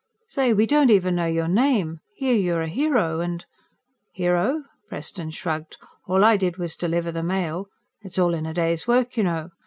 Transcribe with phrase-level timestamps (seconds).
[0.29, 1.99] "Say, we don't even know your name!
[2.15, 3.45] Here you are a hero, and"
[4.13, 5.77] "Hero?" Preston shrugged.
[6.07, 7.67] "All I did was deliver the mail.
[8.01, 9.51] It's all in a day's work, you know.